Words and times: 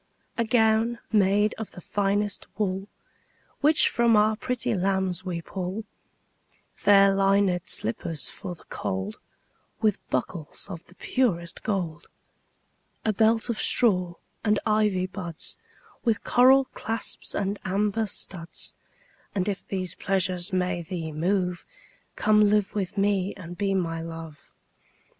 A 0.35 0.43
gown 0.43 0.97
made 1.11 1.53
of 1.59 1.69
the 1.69 1.79
finest 1.79 2.47
wool 2.57 2.87
Which 3.59 3.87
from 3.87 4.17
our 4.17 4.35
pretty 4.35 4.73
lambs 4.73 5.23
we 5.23 5.43
pull; 5.43 5.83
Fair 6.73 7.13
linèd 7.13 7.69
slippers 7.69 8.27
for 8.27 8.55
the 8.55 8.63
cold, 8.63 9.19
15 9.75 9.77
With 9.81 10.09
buckles 10.09 10.65
of 10.71 10.83
the 10.87 10.95
purest 10.95 11.61
gold. 11.61 12.07
A 13.05 13.13
belt 13.13 13.47
of 13.47 13.61
straw 13.61 14.15
and 14.43 14.57
ivy 14.65 15.05
buds 15.05 15.59
With 16.03 16.23
coral 16.23 16.65
clasps 16.73 17.35
and 17.35 17.59
amber 17.63 18.07
studs: 18.07 18.73
And 19.35 19.47
if 19.47 19.63
these 19.67 19.93
pleasures 19.93 20.51
may 20.51 20.81
thee 20.81 21.11
move, 21.11 21.63
Come 22.15 22.41
live 22.49 22.73
with 22.73 22.97
me 22.97 23.35
and 23.35 23.55
be 23.55 23.75
my 23.75 24.01
Love. 24.01 24.51